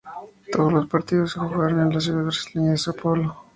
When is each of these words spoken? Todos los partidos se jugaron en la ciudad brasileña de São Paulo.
Todos 0.51 0.73
los 0.73 0.87
partidos 0.87 1.33
se 1.33 1.39
jugaron 1.41 1.79
en 1.79 1.93
la 1.93 2.01
ciudad 2.01 2.23
brasileña 2.23 2.71
de 2.71 2.77
São 2.77 2.95
Paulo. 2.99 3.37